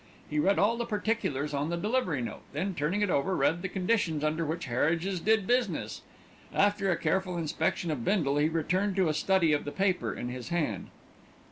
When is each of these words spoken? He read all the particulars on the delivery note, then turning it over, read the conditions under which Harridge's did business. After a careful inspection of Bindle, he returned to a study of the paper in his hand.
He 0.31 0.39
read 0.39 0.57
all 0.57 0.77
the 0.77 0.85
particulars 0.87 1.53
on 1.53 1.69
the 1.69 1.77
delivery 1.77 2.23
note, 2.23 2.41
then 2.53 2.73
turning 2.73 3.01
it 3.01 3.11
over, 3.11 3.35
read 3.35 3.61
the 3.61 3.69
conditions 3.69 4.23
under 4.23 4.43
which 4.43 4.65
Harridge's 4.65 5.19
did 5.19 5.45
business. 5.45 6.01
After 6.51 6.89
a 6.89 6.97
careful 6.97 7.37
inspection 7.37 7.91
of 7.91 8.03
Bindle, 8.03 8.37
he 8.37 8.49
returned 8.49 8.95
to 8.95 9.09
a 9.09 9.13
study 9.13 9.53
of 9.53 9.63
the 9.63 9.71
paper 9.71 10.11
in 10.11 10.29
his 10.29 10.49
hand. 10.49 10.87